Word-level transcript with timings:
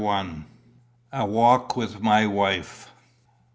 A 1.11 1.23
WALK 1.27 1.77
WITH 1.77 2.01
MY 2.01 2.25
WIFE. 2.25 2.89